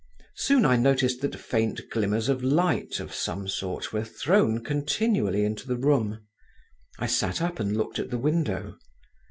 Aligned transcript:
Soon 0.37 0.65
I 0.65 0.77
noticed 0.77 1.21
that 1.21 1.35
faint 1.39 1.81
glimmers 1.91 2.27
of 2.27 2.43
light 2.43 2.99
of 2.99 3.13
some 3.13 3.47
sort 3.47 3.93
were 3.93 4.03
thrown 4.03 4.63
continually 4.63 5.45
into 5.45 5.67
the 5.67 5.77
room…. 5.77 6.25
I 6.97 7.05
sat 7.05 7.39
up 7.39 7.59
and 7.59 7.77
looked 7.77 7.99
at 7.99 8.09
the 8.09 8.17
window. 8.17 8.79